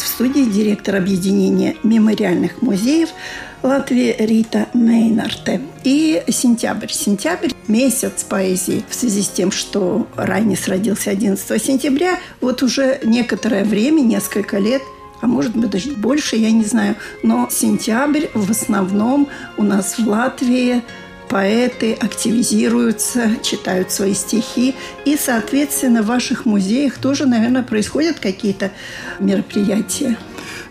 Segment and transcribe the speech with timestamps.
[0.00, 3.10] Нас в студии директор объединения мемориальных музеев
[3.62, 5.60] Латвии Рита Мейнарте.
[5.84, 6.88] И сентябрь.
[6.90, 8.84] Сентябрь– месяц поэзии.
[8.88, 14.82] В связи с тем, что Райнис родился 11 сентября, вот уже некоторое время, несколько лет–
[15.20, 16.96] а может быть даже больше, я не знаю.
[17.22, 20.82] Но сентябрь в основном у нас в Латвии
[21.30, 24.74] поэты активизируются, читают свои стихи.
[25.06, 28.72] И, соответственно, в ваших музеях тоже, наверное, происходят какие-то
[29.20, 30.18] мероприятия.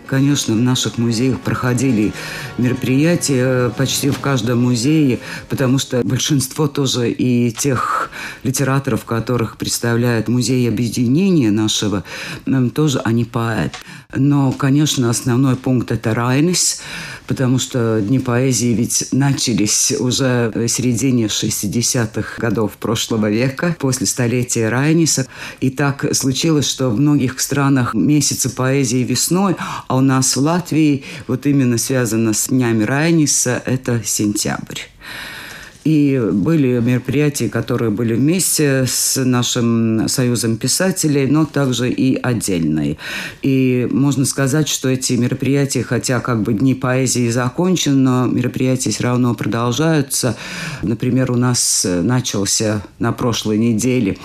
[0.06, 2.12] Конечно, в наших музеях проходили
[2.58, 8.09] мероприятия почти в каждом музее, потому что большинство тоже и тех
[8.42, 12.04] литераторов, которых представляет музей объединения нашего,
[12.74, 13.72] тоже они поэт.
[14.14, 16.82] Но, конечно, основной пункт– это Райнис,
[17.26, 24.68] потому что Дни поэзии ведь начались уже в середине 60-х годов прошлого века, после столетия
[24.68, 25.26] Райниса.
[25.60, 29.54] И так случилось, что в многих странах месяцы поэзии весной,
[29.86, 34.80] а у нас в Латвии вот именно связано с Днями Райниса– это сентябрь.
[35.82, 42.98] И были мероприятия, которые были вместе с нашим союзом писателей, но также и отдельные.
[43.40, 49.04] И можно сказать, что эти мероприятия, хотя как бы дни поэзии закончены, но мероприятия все
[49.04, 50.36] равно продолжаются.
[50.82, 54.18] Например, у нас начался на прошлой неделе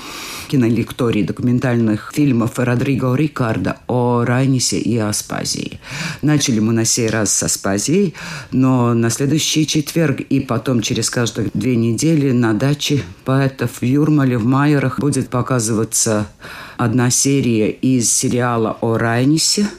[0.56, 5.82] кинолекторий документальных фильмов Родриго Рикардо о Райнисе и Аспазии.
[6.22, 8.14] Начали мы на сей раз с Аспазии,
[8.54, 14.38] но на следующий четверг и потом через каждые две недели на даче поэтов в Юрмале,
[14.38, 16.26] в Майерах будет показываться
[16.78, 19.68] одна серия из сериала о Райнисе–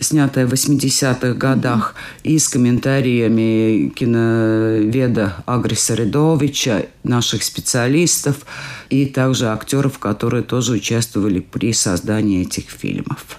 [0.00, 8.46] снятая в 80-х годах, и с комментариями киноведа Агриса Редовича, наших специалистов,
[8.90, 13.38] и также актеров, которые тоже участвовали при создании этих фильмов.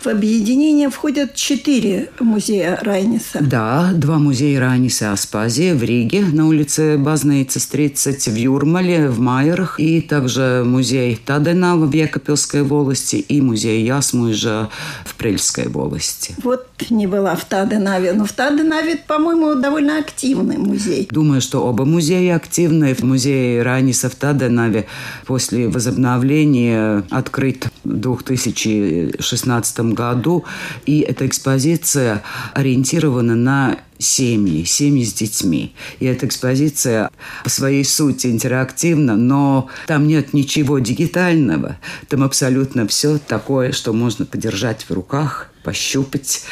[0.00, 3.38] В объединение входят четыре музея Райниса.
[3.40, 9.80] Да, два музея Райниса Аспазии в Риге на улице Базнейцес 30, в Юрмале, в Майерах,
[9.80, 14.68] и также музей Таденава в Екапельской волости и музей Ясмуйжа
[15.04, 16.34] в Прельской волости.
[16.42, 21.08] Вот не была в Таденаве, но в Таденаве, по-моему, довольно активный музей.
[21.10, 22.96] Думаю, что оба музея активны.
[23.00, 24.86] Музее Райниса в Таденаве
[25.26, 30.44] после возобновления открыт в 2016 2017 году.
[30.86, 32.22] И эта экспозиция
[32.54, 35.74] ориентирована на семьи, семьи с детьми.
[36.00, 37.10] И эта экспозиция
[37.42, 41.78] по своей сути интерактивна, но там нет ничего дигитального.
[42.08, 46.42] Там абсолютно все такое, что можно подержать в руках, пощупать.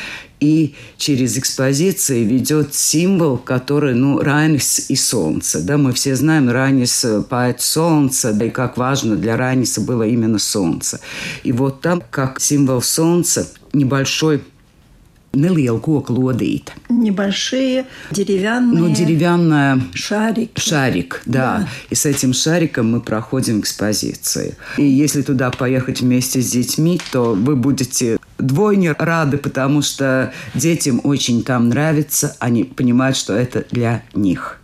[0.41, 5.63] И через экспозиции ведет символ, который, ну, Ранис и солнце.
[5.63, 10.41] Да, мы все знаем, Ранис– поэт солнца, да и как важно для Раниса было именно
[10.41, 10.99] солнце.
[11.45, 14.43] И вот там, как символ солнца, небольшой
[15.33, 16.73] neliela koku lodīte.
[16.89, 18.81] Небольшие деревянные.
[18.81, 19.81] Ну, деревянная...
[19.95, 20.59] Шарик.
[20.59, 21.59] Шарик, да.
[21.59, 21.69] да.
[21.91, 24.57] И с этим шариком мы проходим экспозиции.
[24.77, 31.01] И если туда поехать вместе с детьми, то вы будете двойне рады, потому что детям
[31.05, 34.59] очень там нравится, они понимают, что это для них.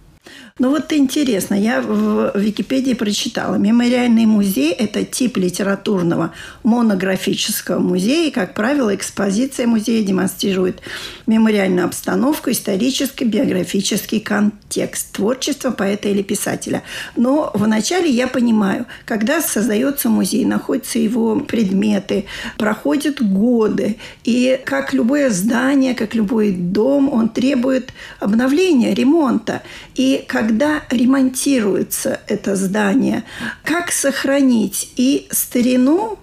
[0.58, 3.54] Ну вот интересно, я в Википедии прочитала.
[3.56, 6.32] Мемориальный музей– это тип литературного
[6.64, 8.28] монографического музея.
[8.28, 10.80] И, как правило, экспозиция музея демонстрирует
[11.28, 16.82] мемориальную обстановку, исторический, биографический контекст творчества поэта или писателя.
[17.14, 22.25] Но вначале я понимаю, когда создается музей, находятся его предметы,
[22.56, 23.96] проходят годы.
[24.25, 29.62] И как любое здание, как любой дом, он требует обновления, ремонта.
[29.94, 33.24] И как когда ремонтируется это здание,
[33.64, 36.18] как сохранить и старину,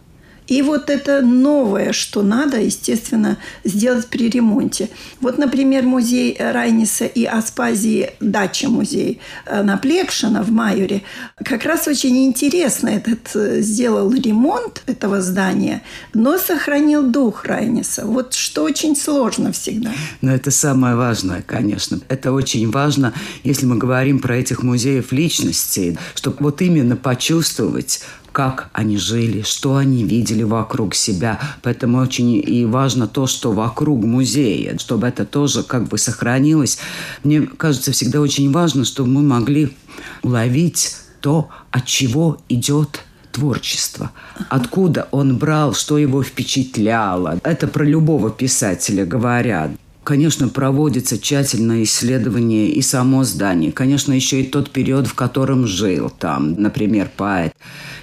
[0.47, 4.89] И вот это новое, что надо, естественно, сделать при ремонте.
[5.21, 11.01] Вот, например, музей Райниса и Аспазии, дача музей э, на Плекшина в Майоре,
[11.43, 15.81] как раз очень интересно этот э, сделал ремонт этого здания,
[16.13, 18.05] но сохранил дух Райниса.
[18.05, 19.91] Вот что очень сложно всегда.
[20.21, 21.99] Но это самое важное, конечно.
[22.07, 23.13] Это очень важно,
[23.43, 28.01] если мы говорим про этих музеев личностей, чтобы вот именно почувствовать
[28.35, 31.39] как они жили, что они видели вокруг себя.
[31.61, 36.77] Поэтому очень и важно то, что вокруг музея, чтобы это тоже как бы сохранилось.
[37.23, 39.73] Мне кажется, всегда очень важно, чтобы мы могли
[40.21, 44.11] уловить то, от чего идет творчество.
[44.49, 47.39] Откуда он брал, что его впечатляло.
[47.41, 49.71] Это про любого писателя говорят.
[50.05, 53.71] Конечно, проводится тщательное исследование и само здание.
[53.71, 57.53] Конечно, еще и тот период, в котором жил там, например, поэт.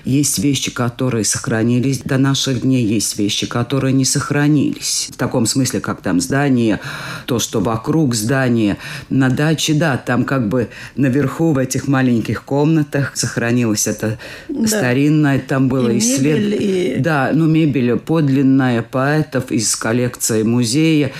[0.04, 5.10] Есть вещи, которые сохранились до наших дней, есть вещи, которые не сохранились.
[5.12, 6.80] В таком смысле, как там здание,
[7.26, 8.78] то, что вокруг здания.
[9.08, 14.66] На даче, да, там как бы наверху в этих маленьких комнатах сохранилось это да.
[14.66, 16.96] старинное, там было исследование.
[16.96, 16.98] И...
[16.98, 21.12] Да, ну мебель подлинная поэтов из коллекции музея.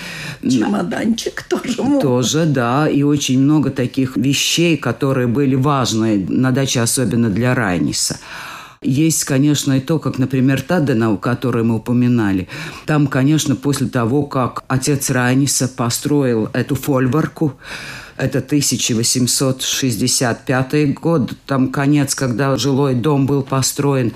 [0.73, 2.01] Чемоданчик тоже могут.
[2.01, 8.17] Тоже, да, и очень много таких вещей, которые были важны на даче, особенно для Райниса.
[8.81, 12.49] Есть, конечно, и то, как, например, Таденау, который мы упоминали.
[12.85, 17.53] Там, конечно, после того, как отец Райниса построил эту фольварку,
[18.17, 24.11] это 1865 год, там конец, когда жилой дом был построен.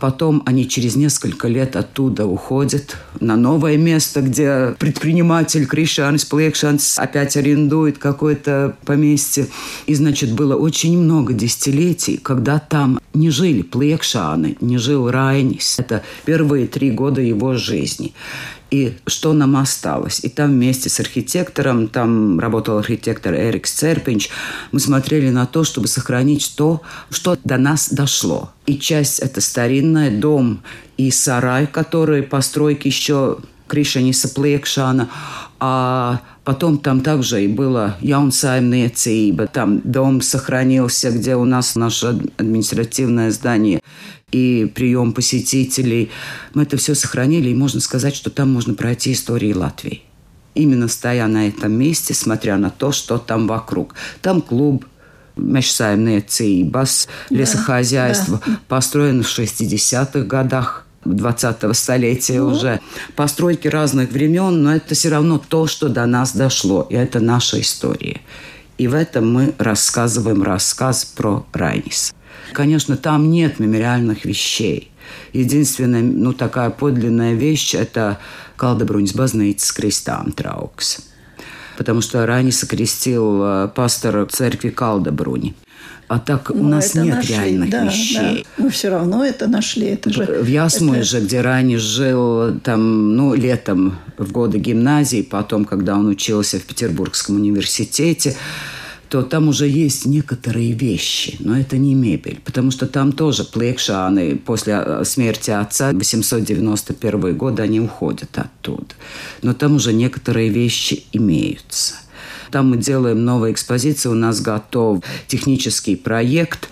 [0.00, 7.36] Потом они через несколько лет оттуда уходят на новое место, где предприниматель Кришанс Плekшанс опять
[7.36, 9.46] арендует какое-то поместье.
[9.86, 15.78] И, значит, было очень много десятилетий, когда там не жили Плekшаны, не жил Райнис.
[15.78, 18.12] Это первые три года его жизни
[18.70, 20.20] и что нам осталось.
[20.22, 24.28] И там вместе с архитектором, там работал архитектор Эрик Церпинч,
[24.72, 28.50] мы смотрели на то, чтобы сохранить то, что до нас дошло.
[28.66, 30.62] И часть это старинная, дом
[30.96, 35.08] и сарай, которые постройки еще Кришаниса Плekшана,
[35.58, 43.32] а Потом там также и было Яунсаймниecība, там дом сохранился, где у нас наше административное
[43.32, 43.80] здание
[44.32, 46.10] и прием посетителей.
[46.52, 50.02] Мы это все сохранили, и можно сказать, что там можно пройти истории Латвии.
[50.54, 53.94] Именно стоя на этом месте, смотря на то, что там вокруг.
[54.22, 54.84] Там клуб
[55.36, 58.60] Мешсаймниecības, лесохозяйство, да, да.
[58.68, 62.48] построен в 60-х годах 20-го столетия ну.
[62.48, 62.80] уже.
[63.14, 66.86] Постройки разных времен, но это все равно то, что до нас дошло.
[66.88, 68.22] И это наша история.
[68.78, 72.14] И в этом мы рассказываем рассказ про Райнис.
[72.52, 74.90] Конечно, там нет мемориальных вещей.
[75.32, 78.18] Единственная, ну, такая подлинная вещь– это
[78.56, 81.00] Калдебрунис с крестам Траукс.
[81.76, 85.54] Потому что Райниса крестил э, пастор церкви Калдебруни.
[86.08, 88.46] А так ну, у нас нет нашли, реальных да, вещей.
[88.56, 88.64] Да.
[88.64, 89.88] Но все равно это нашли.
[89.88, 91.08] Это же, в Ясмуе это...
[91.08, 96.62] же, где ранее жил там, ну, летом в годы гимназии, потом, когда он учился в
[96.62, 98.36] Петербургском университете,
[99.08, 104.36] то там уже есть некоторые вещи, но это не мебель, потому что там тоже плekшаны
[104.36, 108.94] после э, смерти отца 891 год они уходят оттуда.
[109.42, 111.94] Но там уже некоторые вещи имеются.
[112.50, 116.68] Там мы делаем новые экспозиции, у нас готов технический проект,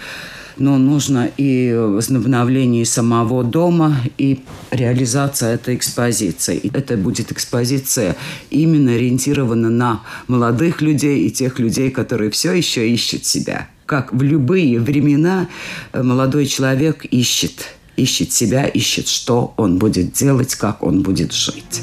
[0.56, 4.40] но нужно и возобновление самого дома, и
[4.70, 6.56] реализация этой экспозиции.
[6.56, 8.16] И это будет экспозиция
[8.50, 13.68] именно ориентирована на молодых людей и тех людей, которые все еще ищут себя.
[13.86, 15.48] Как в любые времена
[15.92, 21.82] э, молодой человек ищет, ищет себя, ищет, что он будет делать, как он будет жить.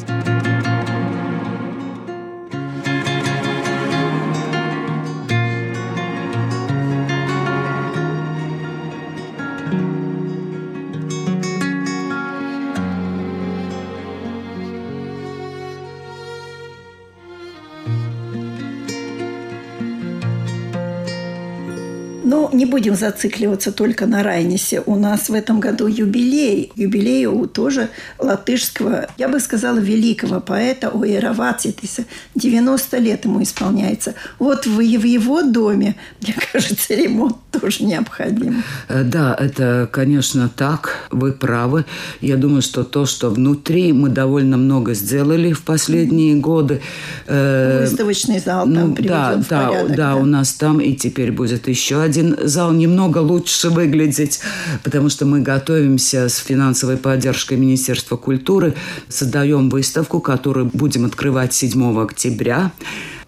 [22.71, 24.81] Будем зацикливаться только на Райнисе.
[24.87, 26.71] У нас в этом году юбилей.
[26.75, 32.05] Юбилей у тоже латышского, я бы сказала, великого поэта Оира Вацитиса.
[32.33, 34.15] 90 лет ему исполняется.
[34.39, 38.63] Вот в, в его доме, мне кажется, ремонт тоже необходим.
[38.87, 41.07] Э, да, это, конечно, так.
[41.11, 41.85] Вы правы.
[42.21, 46.81] Я думаю, что то, что внутри мы довольно много сделали в последние годы.
[47.27, 49.87] Э, Выставочный зал там ну, да, в порядок.
[49.89, 54.39] Да, да, у нас там и теперь будет еще один зал немного лучше выглядеть,
[54.83, 58.75] потому что мы готовимся с финансовой поддержкой Министерства культуры,
[59.09, 62.71] создаем выставку, которую будем открывать 7 октября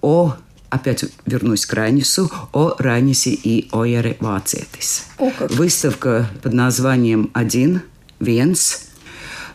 [0.01, 0.35] о
[0.73, 5.05] опять вернусь к Ранису, о Ранисе и о Яре Вацетис.
[5.49, 7.81] Выставка под названием «Один»,
[8.19, 8.87] «Венс».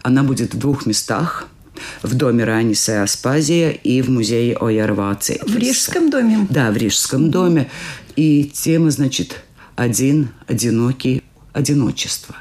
[0.03, 1.47] Она будет в двух местах–
[2.03, 5.41] в доме Раниса Аспазия и в музее Оярвации.
[5.47, 6.47] В Рижском доме?
[6.51, 7.71] Да, в Рижском доме.
[8.17, 9.43] И тема, значит,
[9.77, 11.23] один, одинокий,
[11.53, 12.35] одиночество.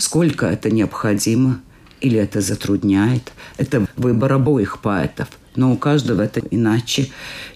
[0.00, 1.60] Сколько это необходимо
[2.00, 3.32] или это затрудняет.
[3.58, 5.28] Это выбор обоих поэтов.
[5.56, 7.08] Но у каждого это иначе.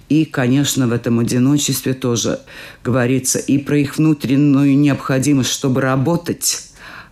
[0.09, 2.41] И, конечно, в этом одиночестве тоже
[2.83, 6.71] говорится и про их внутреннюю необходимость, чтобы работать.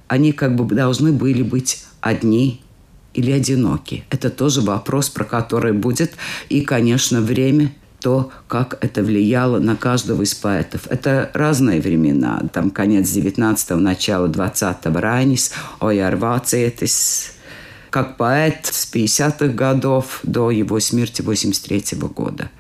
[0.09, 2.63] Они как бы должны были быть одни
[3.13, 4.05] или одиноки.
[4.11, 6.15] Это тоже вопрос, про который будет.
[6.49, 10.87] И, конечно, время то, как это влияло на каждого из поэтов.
[10.89, 12.43] Это разные времена.
[12.53, 17.33] Там конец 19-го, начало 20-го Райнис, Ояр Вацетис,
[17.91, 22.51] как поэт с 50-х годов до его смерти 83 -го года.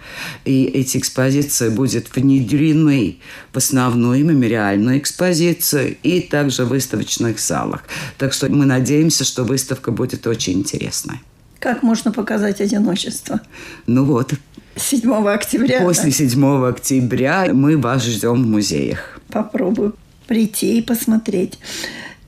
[0.44, 3.18] И эти экспозиции будут внедрены
[3.52, 7.84] в основную мемориальную экспозицию и также в выставочных залах.
[8.18, 11.20] Так что мы надеемся, что выставка будет очень интересной.
[11.58, 13.40] Как можно показать одиночество?
[13.86, 14.34] Ну вот.
[14.76, 15.80] 7 октября.
[15.80, 16.10] После да?
[16.10, 19.20] 7 октября мы вас ждем в музеях.
[19.28, 19.94] Попробую
[20.26, 21.58] прийти и посмотреть.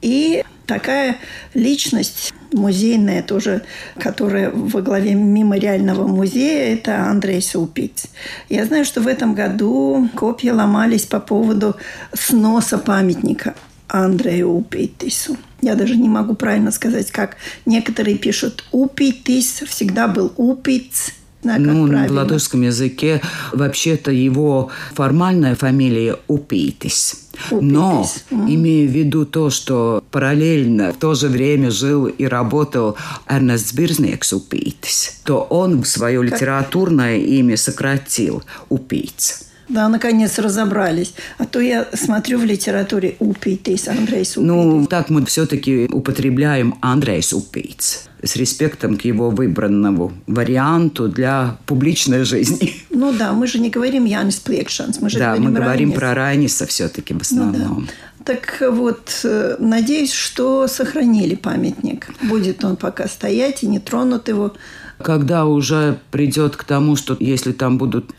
[0.00, 1.16] И такая
[1.54, 3.62] личность музейная тоже,
[3.98, 8.06] которая во главе мемориального музея, это Андрей Саупиц.
[8.48, 11.76] Я знаю, что в этом году копья ломались по поводу
[12.12, 13.54] сноса памятника
[13.88, 15.36] Андрею Упитису.
[15.62, 22.08] Я даже не могу правильно сказать, как некоторые пишут «упитис», всегда был «упиц», ну, правильно.
[22.08, 23.20] в латышском языке
[23.52, 27.28] вообще-то его формальная фамилия Упитис.
[27.50, 32.96] Но, имея в виду то, что параллельно в то же время жил и работал
[33.28, 39.47] Эрнест Бирзнекс Упитис, то он свое литературное имя сократил Упиц.
[39.68, 41.14] Да, наконец разобрались.
[41.36, 44.36] А то я смотрю в литературе Упитис, Андрейс Упитис.
[44.36, 52.24] Ну, так мы все-таки употребляем Андрейс Упитис с респектом к его выбранному варианту для публичной
[52.24, 52.74] жизни.
[52.90, 55.98] Ну да, мы же не говорим Янис Плекшанс, мы же да, говорим мы говорим Ранис.
[55.98, 57.80] про Раниса все-таки в основном.
[57.80, 57.92] Ну, да.
[58.24, 62.08] Так вот, э, надеюсь, что сохранили памятник.
[62.22, 64.52] Будет он пока стоять и не тронут его.
[65.00, 68.10] Когда уже придет к тому, что если там будут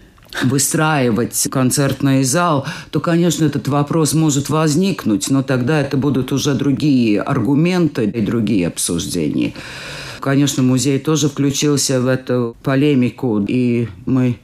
[0.43, 7.21] выстраивать концертный зал, то, конечно, этот вопрос может возникнуть, но тогда это будут уже другие
[7.21, 9.53] аргументы и другие обсуждения.
[10.19, 14.37] Конечно, музей тоже включился в эту полемику, и мы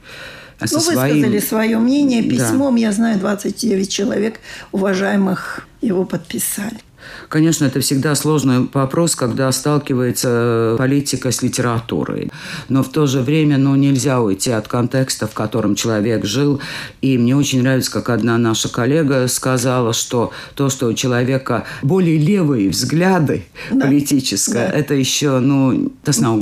[0.64, 1.16] со ну, своим...
[1.16, 2.76] высказали свое мнение письмом.
[2.76, 2.82] Да.
[2.82, 4.40] Я знаю, 29 человек
[4.72, 6.80] уважаемых его подписали.
[7.30, 12.32] Конечно, это всегда сложный вопрос, когда сталкивается политика с литературой.
[12.70, 16.62] Но в то же время ну, нельзя уйти от контекста, в котором человек жил.
[17.02, 22.18] И мне очень нравится, как одна наша коллега сказала, что то, что у человека более
[22.18, 23.86] левые взгляды да.
[23.86, 24.72] политические, да.
[24.72, 26.40] это еще, ну, tas nav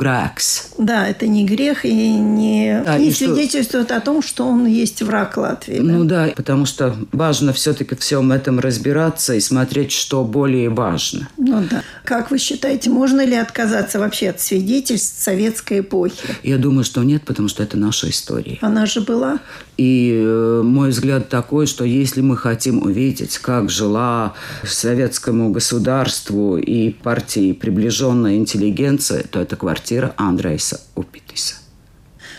[0.77, 3.97] Да, это не грех и не, да, не и свидетельствует что...
[3.97, 5.79] о том, что он есть враг Латвии.
[5.79, 11.27] Ну да, потому что важно все-таки всем этом разбираться и смотреть, что более более важно.
[11.37, 11.83] Ну да.
[12.05, 16.35] Как вы считаете, можно ли отказаться вообще от свидетельств советской эпохи?
[16.43, 18.59] Я думаю, что нет, потому что это наша история.
[18.61, 19.39] Она же была.
[19.77, 24.33] И э, мой взгляд такой, что если мы хотим увидеть, как жила
[24.63, 31.55] советскому государству и партии приближенная интеллигенция, то это квартира Андрейса Упитиса.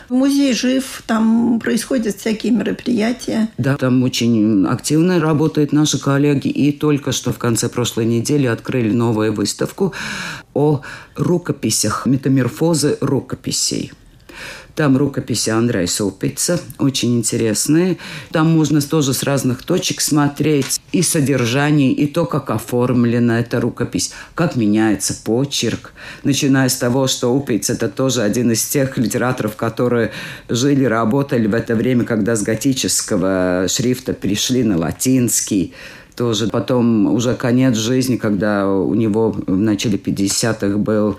[0.09, 3.49] Музей жив, там происходят всякие мероприятия.
[3.59, 6.49] Да, там очень активно работают наши коллеги.
[6.49, 9.93] И только что в конце прошлой недели открыли новую выставку
[10.55, 10.81] о
[11.17, 13.93] рукописях, метаморфозы рукописей.
[14.75, 17.97] Там рукописи Андрея Супица, очень интересные.
[18.33, 24.13] Там можно тоже с разных точек смотреть и содержание, и то, как оформлена эта рукопись,
[24.35, 25.93] как меняется почерк.
[26.25, 30.11] Начиная с того, что Упиц– это тоже один из тех литераторов, которые
[30.49, 35.73] жили, работали в это время, когда с готического шрифта перешли на латинский
[36.17, 36.49] тоже.
[36.49, 41.17] Потом уже конец жизни, когда у него в начале 50-х был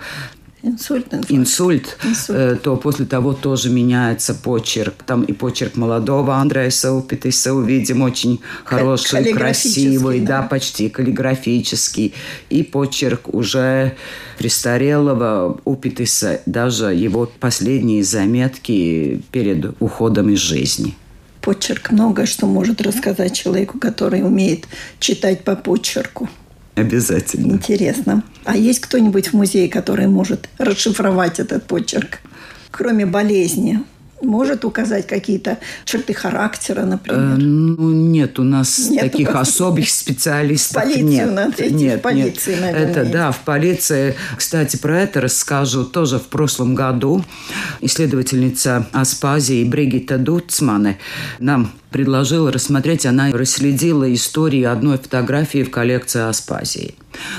[0.66, 1.30] Инсульт, инсульт.
[1.30, 2.38] инсульт, инсульт.
[2.38, 4.94] Э, то после того тоже меняется почерк.
[5.06, 10.42] Там и почерк молодого Андрея Саупитиса увидим очень хороший, красивый, да.
[10.42, 12.14] да, почти каллиграфический.
[12.50, 13.94] И почерк уже
[14.38, 20.96] престарелого Упитиса, даже его последние заметки перед уходом из жизни.
[21.42, 21.92] почерк.
[21.92, 24.66] Многое, что может рассказать человеку, который умеет
[24.98, 26.28] читать по почерку.
[26.76, 27.54] Обязательно.
[27.54, 28.22] Интересно.
[28.44, 32.20] А есть кто-нибудь в музее, который может расшифровать этот почерк?
[32.70, 33.82] Кроме болезни,
[34.22, 37.20] может указать какие-то черты характера, например?
[37.20, 41.32] Э, ну, нет, у нас нет, таких у особых специалистов в полицию нет.
[41.32, 42.60] Надо идти, нет, в полиции, нет.
[42.60, 43.12] Наверное, это, есть.
[43.12, 44.14] да, в полиции.
[44.36, 45.84] Кстати, про это расскажу.
[45.84, 47.24] Тоже в прошлом году
[47.80, 50.98] исследовательница Аспазии Бригита Дуцмане
[51.38, 56.94] нам предложила рассмотреть, она расследила историю одной фотографии в коллекции Аспазии.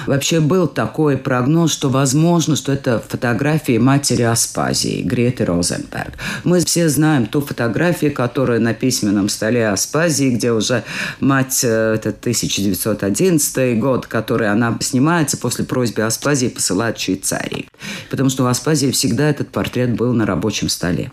[0.05, 6.13] Вообще был такой прогноз, что возможно, что это фотографии матери Аспазии, Греты Розенберг.
[6.43, 10.83] Мы все знаем ту фотографию, которая на письменном столе Аспазии, где уже
[11.19, 17.67] мать, э, это 1911 год, который она снимается после просьбы Аспазии посылать в Швейцарии.
[18.09, 21.11] Потому что у Аспазии всегда этот портрет был на рабочем столе.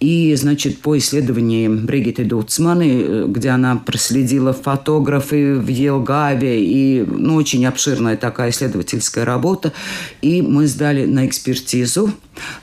[0.00, 7.34] И, значит, по исследованиям Бригитты Дуцманы, э, где она проследила фотографы в Елгаве, и, ну,
[7.34, 9.74] очень обширная такая исследовательская работа,
[10.22, 12.12] и мы сдали на экспертизу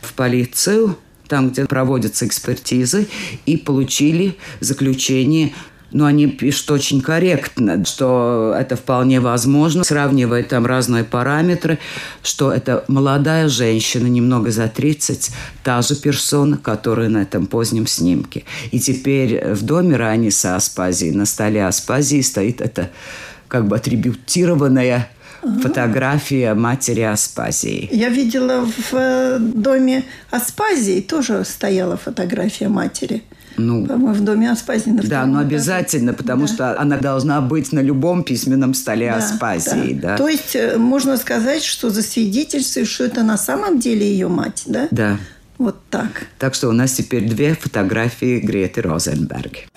[0.02, 3.08] в полицию, там, где проводятся экспертизы,
[3.46, 5.54] и получили заключение
[5.92, 11.80] но они пишут очень корректно, что это вполне возможно, сравнивая там разные параметры,
[12.24, 15.32] что это молодая женщина, немного за 30,
[15.64, 18.44] та же персона, которая на этом позднем снимке.
[18.72, 22.90] И теперь в доме Раниса Аспазии, на столе Аспазии стоит это
[23.48, 25.10] как бы атрибутированная
[25.62, 27.88] фотография матери Аспазии.
[27.92, 33.24] Я видела в э, доме Аспазии тоже стояла фотография матери.
[33.58, 34.92] Ну, По-моему, в доме Аспазии.
[34.92, 36.54] Да, но обязательно, потому да.
[36.54, 39.94] что она должна быть на любом письменном столе да, Аспазии.
[39.94, 40.12] Да.
[40.12, 40.18] Да.
[40.18, 44.88] То есть э, можно сказать, что засвидетельствует, что это на самом деле ее мать, да?
[44.92, 45.18] Да.
[45.58, 46.28] Вот так.
[46.38, 49.68] Так что у нас теперь две фотографии Греты Розенберг.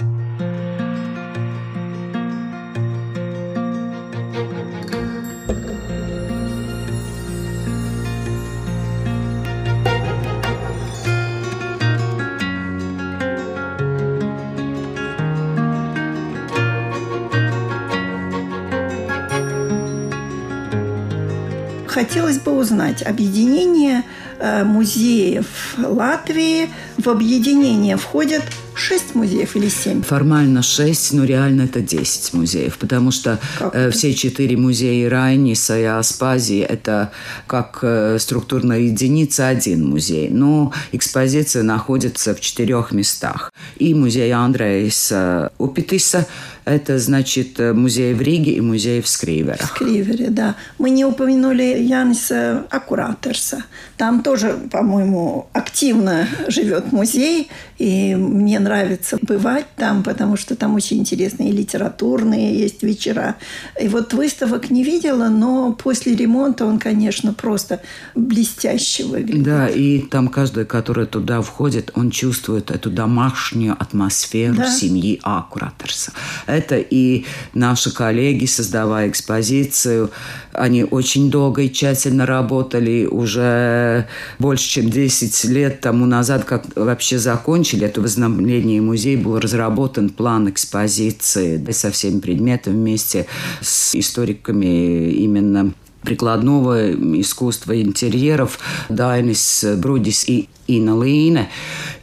[21.91, 24.05] Хотелось бы узнать объединение
[24.39, 25.47] э, музеев
[25.79, 26.69] Латвии.
[26.97, 28.43] В объединение входят
[28.75, 30.03] шесть музеев или семь?
[30.03, 35.85] Формально шесть, но реально это десять музеев, потому что э, все четыре музея Райниса и
[35.85, 37.11] Аспазии– это
[37.47, 40.29] как э, структурная единица один музей.
[40.31, 43.53] Но экспозиция находится в четырех местах.
[43.77, 46.27] И музей Андрея Упитиса–
[46.71, 49.59] это, значит, э, музей в Риге и музей в Скривере.
[49.59, 50.55] В Скривере, да.
[50.79, 53.65] Мы не упомянули Яниса Аккуратерса.
[53.97, 57.49] Там тоже, по-моему, активно живет музей.
[57.79, 63.37] И мне нравится бывать там, потому что там очень интересные литературные есть вечера.
[63.81, 67.81] И вот выставок не видела, но после ремонта он, конечно, просто
[68.15, 69.43] блестяще выглядит.
[69.43, 74.71] Да, и там каждый, который туда входит, он чувствует эту домашнюю атмосферу да.
[74.71, 76.13] семьи Аккуратерса
[76.61, 80.11] это и наши коллеги, создавая экспозицию,
[80.53, 84.07] они очень долго и тщательно работали, уже
[84.39, 90.51] больше чем 10 лет тому назад, как вообще закончили это возобновление музей, был разработан план
[90.51, 93.27] экспозиции со всеми предметами вместе
[93.61, 101.49] с историками именно прикладного искусства интерьеров Дайнис Брудис и Инна Лина.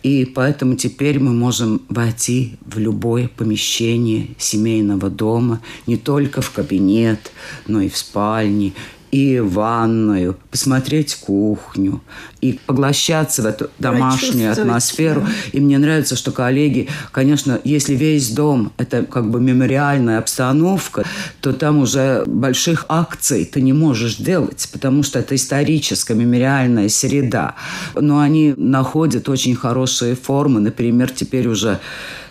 [0.03, 7.31] И поэтому теперь мы можем войти в любое помещение семейного дома, не только в кабинет,
[7.67, 8.73] но и в спальне,
[9.11, 12.01] и ванную, посмотреть кухню
[12.41, 15.25] и поглощаться в эту домашнюю атмосферу.
[15.53, 21.05] И мне нравится, что коллеги, конечно, если весь дом– это как бы мемориальная обстановка,
[21.41, 27.55] то там уже больших акций ты не можешь делать, потому что это историческая мемориальная среда.
[27.95, 30.59] Но они находят очень хорошие формы.
[30.59, 31.79] Например, теперь уже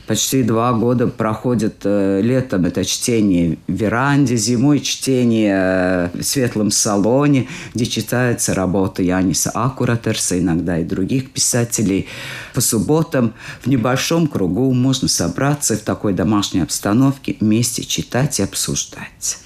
[0.07, 6.71] почти два года проходит э, летом это чтение в веранде, зимой чтение э, в светлом
[6.71, 12.07] салоне, где читается работа Яниса Акуратерса, иногда и других писателей.
[12.55, 19.39] По субботам в небольшом кругу можно собраться в такой домашней обстановке, вместе читать и обсуждать.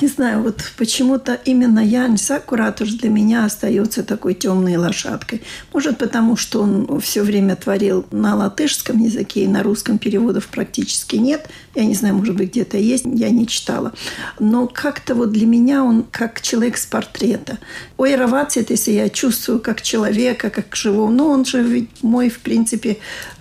[0.00, 5.42] Не знаю, вот почему-то именно Ян Сакуратуш для меня остается такой темной лошадкой.
[5.72, 11.16] Может, потому что он все время творил на латышском языке, и на русском переводов практически
[11.16, 11.48] нет.
[11.76, 13.92] Я не знаю, может быть, где-то есть, я не читала.
[14.40, 17.58] Но как-то вот для меня он как человек с портрета.
[17.96, 21.10] Ой, Равацитис я чувствую как человека, как живого.
[21.10, 22.98] Но он же ведь мой, в принципе,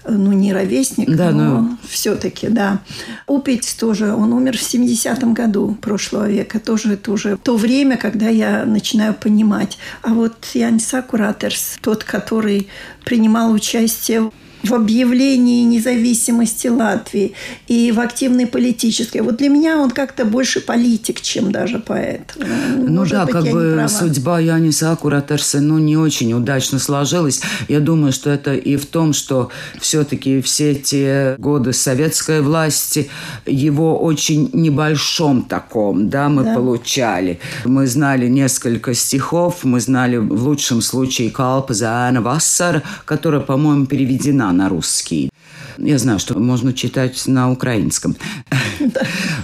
[0.07, 1.77] ну, не ровесник, да, но, но...
[1.87, 2.81] все-таки, да.
[3.27, 6.59] Упить тоже, он умер в 70-м году прошлого века.
[6.59, 9.77] Тоже это уже то время, когда я начинаю понимать.
[10.01, 12.67] А вот Янис Сакуратерс, тот, который
[13.03, 14.31] принимал участие
[14.63, 17.33] в объявлении независимости Латвии
[17.67, 19.21] и в активной политической.
[19.21, 22.35] Вот для меня он как-то больше политик, чем даже поэт.
[22.37, 27.41] Ну Может да, быть, как бы судьба Яниса Акуратерса ну, не очень удачно сложилась.
[27.67, 29.49] Я думаю, что это и в том, что
[29.79, 33.09] все-таки все те годы советской власти
[33.45, 36.55] его очень небольшом таком, да, мы да.
[36.55, 37.39] получали.
[37.65, 44.52] Мы знали несколько стихов, мы знали в лучшем случае Калпа Заана Вассара, которая, по-моему, переведена
[44.53, 45.29] на русский.
[45.77, 48.15] Я знаю, что можно читать на украинском.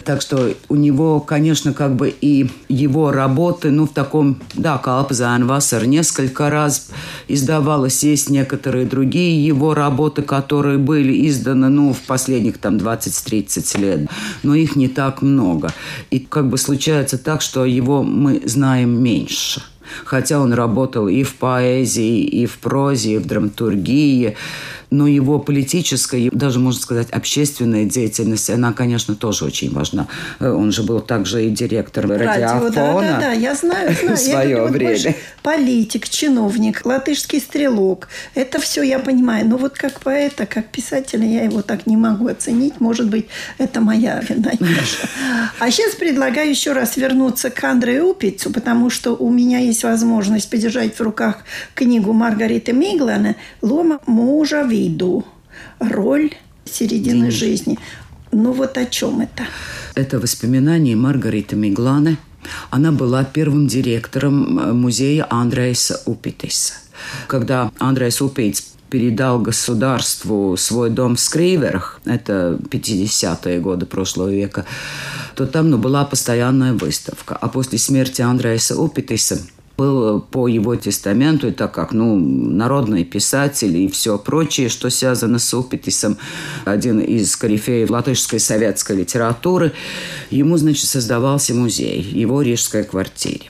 [0.06, 5.46] Так что у него, конечно, как бы и его работы, ну, в таком, да, Калпзан
[5.46, 6.90] Вассер несколько раз
[7.28, 8.04] издавалось.
[8.04, 14.10] Есть некоторые другие его работы, которые были изданы, ну, в последних там 20-30 лет.
[14.44, 15.72] Но их не так много.
[16.10, 19.62] И как бы случается так, что его мы знаем меньше
[20.06, 24.36] хотя он работал и в поэзии, и в прозе, и в драматургии
[24.92, 30.08] но его политическая, даже, можно сказать, общественная деятельность, она, конечно, тоже очень важна.
[30.40, 32.72] Э, он же был также и директор радиофона.
[32.72, 34.16] Да, да, да, я знаю, знаю.
[34.16, 35.16] В свое я время.
[35.44, 38.08] Политик, чиновник, латышский стрелок.
[38.34, 39.48] Это все я понимаю.
[39.48, 42.80] Но вот как поэта, как писателя я его так не могу оценить.
[42.80, 44.52] Может быть, это моя вина
[45.60, 50.50] А сейчас предлагаю еще раз вернуться к Андрею Упицу, потому что у меня есть возможность
[50.50, 51.38] подержать в руках
[51.76, 55.26] книгу Маргариты Миглана «Лома мужа виду.
[55.80, 56.32] Роль
[56.66, 57.32] середины День.
[57.32, 57.80] жизни.
[58.32, 59.44] Ну вот о чем это?
[59.96, 62.18] Это воспоминания Маргариты Мигланы.
[62.70, 66.74] Она была первым директором э, музея Андреаса Упитиса.
[67.28, 74.66] Когда Андреас Упейц передал государству свой дом в Скриверах, это 50-е годы прошлого века,
[75.36, 77.36] то там ну, была постоянная выставка.
[77.36, 79.40] А после смерти Андреаса Упитиса
[79.80, 85.54] был по его тестаменту, так как, ну, народный писатель и все прочее, что связано с
[85.54, 86.18] Упитисом,
[86.66, 89.72] один из корифеев латышской советской литературы,
[90.32, 93.46] ему, значит, создавался музей, его рижской квартире.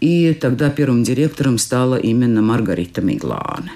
[0.00, 3.70] И тогда первым директором стала именно Маргарита Миглане.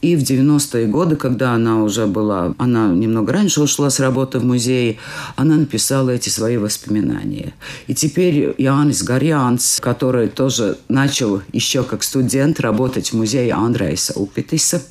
[0.00, 4.44] И в 90-е годы, когда она уже была, она немного раньше ушла с работы в
[4.44, 4.98] музее,
[5.36, 7.54] она написала эти свои воспоминания.
[7.86, 14.82] И теперь Иоаннис Гарьянц, который тоже начал еще как студент работать в музее Андрейса Упитиса,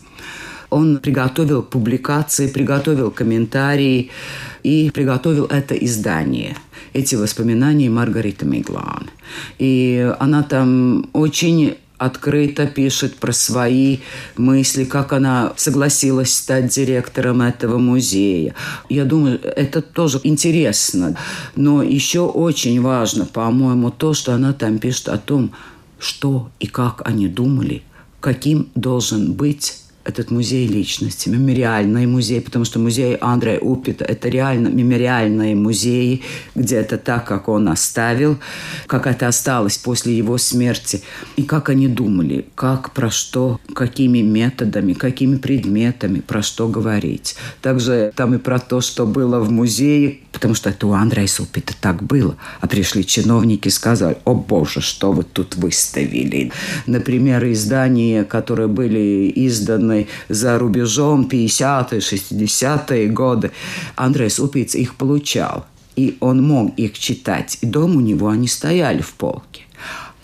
[0.69, 4.09] он приготовил публикации, приготовил комментарии
[4.63, 6.55] и приготовил это издание
[6.93, 9.09] эти воспоминания Маргариты Миглан.
[9.59, 13.99] И она там очень открыто пишет про свои
[14.35, 18.55] мысли, как она согласилась стать директором этого музея.
[18.89, 21.15] Я думаю, это тоже интересно.
[21.55, 25.51] Но еще очень важно, по-моему, то, что она там пишет о том,
[25.99, 27.83] что и как они думали,
[28.19, 34.69] каким должен быть этот музей личности, мемориальный музей, потому что музей Андрея Упита– это реально
[34.69, 36.21] мемориальные музеи,
[36.55, 38.37] где это так, как он оставил,
[38.87, 41.01] как это осталось после его смерти,
[41.35, 47.35] и как они думали, как, про что, какими методами, какими предметами, про что говорить.
[47.61, 51.73] Также там и про то, что было в музее, потому что это у Андрея Упита
[51.79, 52.35] так было.
[52.59, 56.51] А пришли чиновники и сказали, о боже, что вы тут выставили.
[56.87, 63.51] Например, издания, которые были изданы за рубежом 50-е, 60-е годы.
[63.95, 65.65] Андрес Упиц их получал.
[65.95, 67.57] И он мог их читать.
[67.61, 69.63] И дома у него они стояли в полке.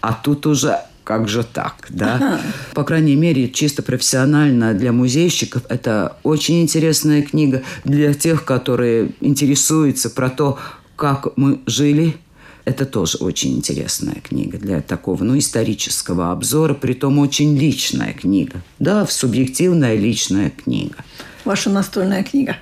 [0.02, 2.16] А тут уже как же так, да?
[2.16, 2.42] Ага.
[2.74, 7.64] По крайней мере, чисто профессионально для музейщиков это очень интересная книга.
[7.86, 10.60] Для тех, которые интересуются про то,
[10.98, 12.18] как мы жили
[12.66, 18.62] это тоже очень интересная книга для такого, ну, исторического обзора, при том очень личная книга.
[18.78, 21.06] Да, субъективная личная книга.
[21.46, 22.58] Ваша настольная книга.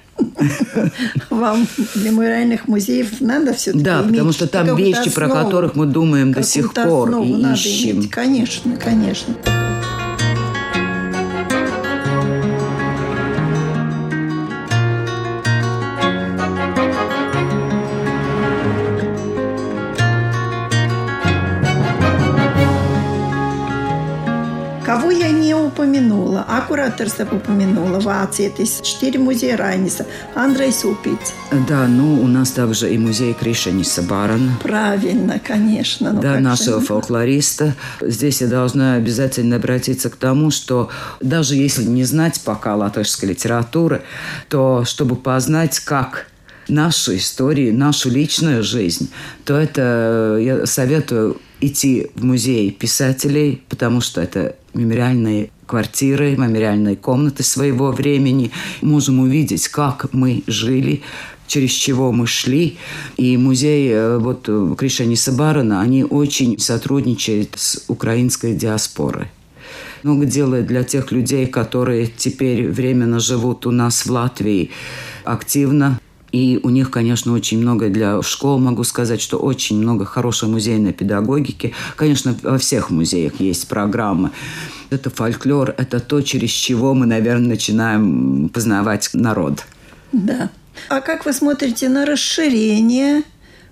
[1.30, 5.76] Вам для мемориальных музеев надо все-таки Да, иметь потому что там вещи, основу, про которых
[5.76, 7.98] мы думаем до сих пор и ищем.
[7.98, 8.12] Иметь.
[8.12, 9.36] Конечно, конечно.
[26.68, 28.00] Кураторство упомянула.
[28.00, 30.06] Вации это четыре музея Райниса.
[30.34, 31.34] Андрей Супиц.
[31.68, 34.52] Да, ну у нас также и музей Кришаниса Барана.
[34.62, 36.14] Правильно, конечно.
[36.14, 36.86] Ну, да, нашего же?
[36.86, 37.76] фолклориста.
[38.02, 40.90] Здесь я должна обязательно обратиться к тому, что
[41.22, 44.02] даже если не знать пока латышской литературы,
[44.50, 46.28] то чтобы познать, как
[46.68, 49.12] нашу историю, нашу личную жизнь,
[49.44, 57.44] то это я советую идти в музей писателей, потому что это мемориальные квартиры, мемориальные комнаты
[57.44, 58.52] своего времени.
[58.82, 61.02] Можем увидеть, как мы жили,
[61.48, 62.78] через чего мы шли.
[63.18, 69.28] И музей э, вот Кришаниса Барана, они очень сотрудничают с украинской диаспорой
[70.04, 74.70] много делает для тех людей, которые теперь временно живут у нас в Латвии
[75.24, 76.00] активно
[76.36, 80.92] и у них, конечно, очень много для школ, могу сказать, что очень много хорошей музейной
[80.92, 81.74] педагогики.
[81.96, 84.32] Конечно, во всех музеях есть программы.
[84.96, 89.66] Это фольклор, это то, через чего мы, наверное, начинаем познавать народ.
[90.14, 90.50] Да.
[90.88, 93.24] А как вы смотрите на расширение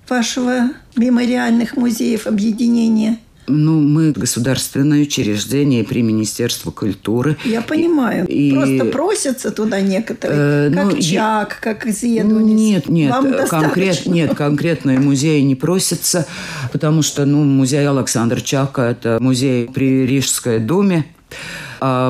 [0.10, 3.20] вашего мемориальных музеев, объединения?
[3.47, 7.38] Ну, мы государственное учреждение при Министерстве культуры.
[7.45, 8.25] Я понимаю.
[8.27, 8.51] И...
[8.51, 12.56] Просто просятся туда некоторые, э, как ну, ЧАК, как исследование.
[12.56, 13.13] Нет, нет,
[13.49, 16.25] конкрет, нет, конкретные музеи не просятся,
[16.71, 21.06] потому что, ну, музей Александра Чака– это музей при Рижской думе,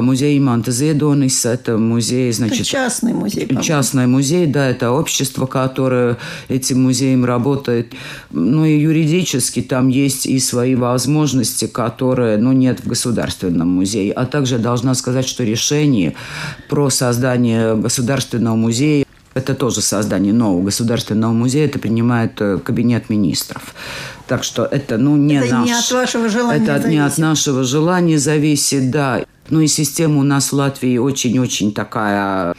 [0.01, 2.62] музей Иманта Зедонис– это музей, значит…
[2.62, 7.93] Это частный музей, Частный музей, да, это общество, которое этим музеем работает.
[8.31, 14.12] Ну и юридически там есть и свои возможности, которые, ну, нет в государственном музее.
[14.13, 16.13] А также должна сказать, что решение
[16.69, 23.73] про создание государственного музея это тоже создание нового государственного музея, это принимает э, кабинет министров.
[24.27, 25.65] Так что это, ну, не это наш...
[25.65, 26.89] не от вашего желания Это зависит.
[26.91, 29.23] не от нашего желания зависит, да.
[29.49, 32.53] Ну и система у нас в Латвии очень-очень такая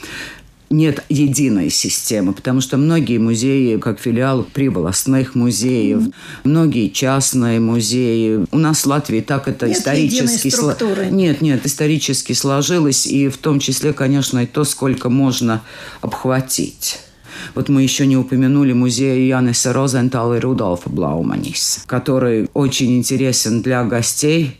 [0.70, 6.14] нет единой системы, потому что многие музеи, как филиал приволостных музеев, mm.
[6.44, 8.46] многие частные музеи.
[8.50, 10.48] У нас в Латвии так это нет исторически...
[10.50, 10.76] Сло...
[11.10, 15.62] Нет, нет, исторически сложилось, и в том числе, конечно, и то, сколько можно
[16.00, 16.98] обхватить.
[17.54, 23.84] Вот мы еще не упомянули музей Яниса Розентала и Рудolfa Блауманис, который очень интересен для
[23.84, 24.56] гостей,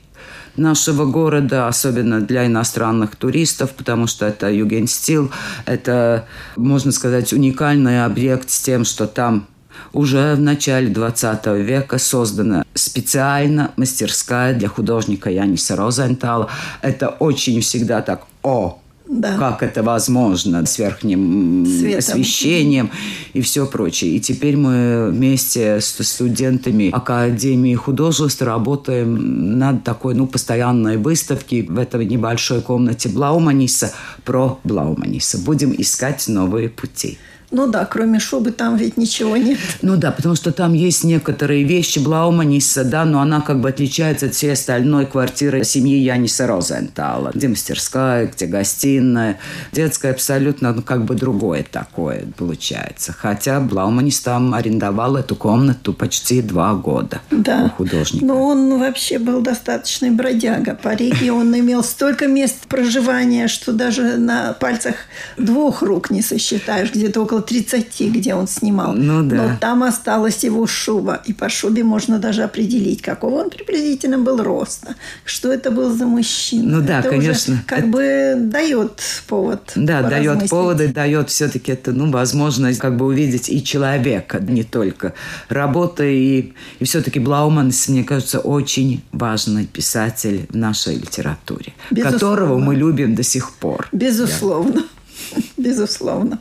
[0.57, 5.31] нашего города, особенно для иностранных туристов, потому что это югенстил,
[5.67, 9.47] это, можно сказать, уникальный объект с тем, что там
[9.93, 16.49] уже в начале 20 века создана специально мастерская для художника Яниса Розентала.
[16.83, 19.37] Это очень всегда так «О, да.
[19.39, 21.99] как это возможно с верхним Светом.
[21.99, 22.91] освещением
[23.33, 24.17] и все прочее.
[24.17, 31.79] И теперь мы вместе с студентами Академии художеств работаем над такой ну, постоянной выставкой в
[31.79, 33.93] этой небольшой комнате Блауманиса
[34.25, 35.39] про Блауманиса.
[35.39, 37.19] Будем искать новые пути.
[37.55, 39.59] Ну да, кроме шубы там ведь ничего нет.
[39.81, 44.27] Ну да, потому что там есть некоторые вещи Блауманиса, да, но она как бы отличается
[44.27, 49.39] от всей остальной квартиры семьи Яниса Розентала, где мастерская, где гостиная.
[49.73, 53.13] Детская абсолютно ну, как бы другое такое получается.
[53.13, 57.67] Хотя Блауманис там арендовал эту комнату почти два года да.
[57.67, 58.25] у художника.
[58.27, 60.75] Но он вообще был достаточный бродяга.
[60.75, 64.97] По Риге он имел столько мест проживания, что даже на пальцах
[65.37, 66.91] двух рук не сосчитаешь.
[66.93, 68.93] Где-то около 30, где он снимал.
[68.95, 69.37] Ну да.
[69.37, 71.23] Но там осталась его шуба.
[71.27, 74.95] И по шубе можно даже определить, какого он приблизительно был роста.
[75.25, 76.79] Что это был за мужчина.
[76.79, 77.63] Ну да, это конечно.
[77.67, 77.89] как это...
[77.89, 79.73] бы дает повод.
[79.77, 85.15] Да, дает поводы, дает все-таки это, ну, возможность как бы увидеть и человека, не только
[85.49, 86.05] работа.
[86.05, 92.19] И, и все-таки Блауманс, мне кажется, очень важный писатель в нашей литературе, Безусловно.
[92.19, 93.89] которого мы любим до сих пор.
[93.93, 94.85] Безусловно.
[95.57, 96.41] Безусловно.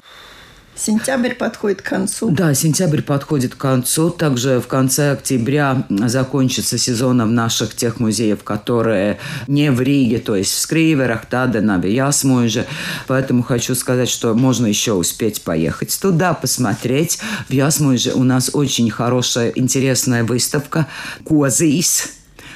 [0.75, 2.31] Сентябрь подходит к концу.
[2.31, 4.09] Да, сентябрь подходит к концу.
[4.09, 10.35] Также в конце октября закончится сезон в наших тех музеев, которые не в Риге, то
[10.35, 12.65] есть в Скриверах, Таденаве, Ясмуйже.
[13.07, 17.19] Поэтому хочу сказать, что можно еще успеть поехать туда, посмотреть.
[17.49, 20.87] В Ясмуйже у нас очень хорошая, интересная выставка
[21.23, 22.09] «Козис»,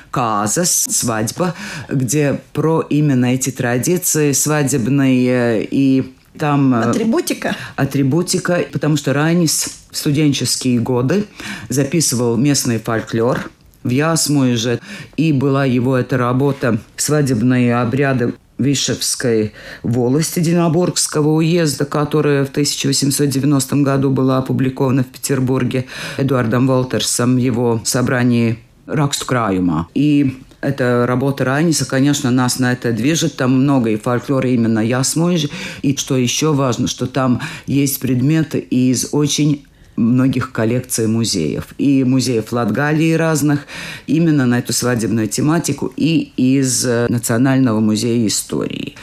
[0.10, 1.53] Казас, свадьба,
[1.89, 6.73] где про именно эти традиции свадебные и там...
[6.73, 7.56] Э, атрибутика?
[7.76, 11.26] Атрибутика, потому что Райнис в студенческие годы
[11.69, 13.50] записывал местный фольклор
[13.84, 14.80] в Ясмуе же,
[15.15, 24.10] и была его эта работа «Свадебные обряды Вишевской волости Динабургского уезда, которая в 1890 году
[24.10, 25.86] была опубликована в Петербурге
[26.17, 29.88] Эдуардом Волтерсом в его собрании «Раксту краюма».
[29.93, 33.36] И Это работа Райниса, конечно, нас на это движет.
[33.36, 35.50] Там много и фольклора именно Ясмойжи.
[35.82, 39.65] И что еще важно, что там есть предметы из очень
[39.96, 41.67] многих коллекций музеев.
[41.78, 43.65] И музеев Латгалии разных,
[44.06, 48.96] именно на эту свадебную тематику, и из э, Национального музея истории.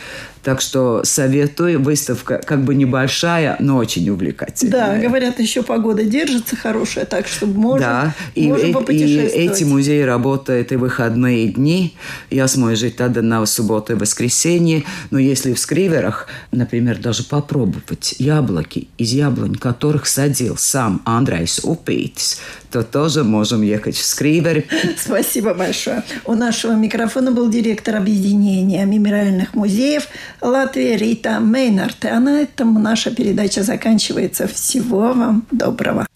[0.45, 1.83] Так что советую.
[1.83, 4.73] Выставка как бы небольшая, но очень увлекательная.
[4.73, 8.15] Да, говорят, еще погода держится хорошая, так что можем, да.
[8.35, 11.97] и, можем и, и эти музеи работают и выходные дни.
[12.31, 14.85] Я смою жить тогда на субботу и воскресенье.
[15.11, 22.41] Но если в Скриверах, например, даже попробовать яблоки из яблонь, которых садил сам Андрейс Упейтис,
[22.71, 24.65] то тоже можем ехать в Скривер.
[24.99, 26.03] Спасибо большое.
[26.25, 30.09] У нашего микрофона был директор объединения мемориальных музеев
[30.41, 32.05] Латвия Рита Мейнарт.
[32.05, 34.47] А на этом наша передача заканчивается.
[34.47, 36.07] Всего вам доброго.